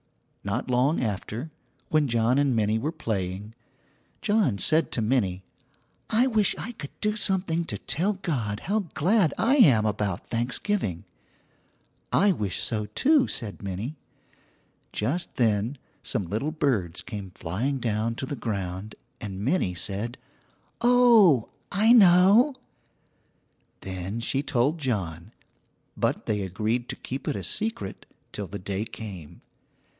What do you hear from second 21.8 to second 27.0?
know." Then she told John, but they agreed to